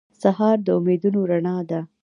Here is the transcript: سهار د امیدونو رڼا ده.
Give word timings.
سهار 0.21 0.57
د 0.63 0.67
امیدونو 0.79 1.19
رڼا 1.31 1.57
ده. 1.69 1.79